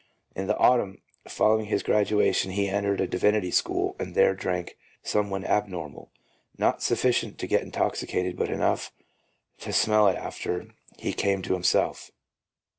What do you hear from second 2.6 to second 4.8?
entered a divinity school and there drank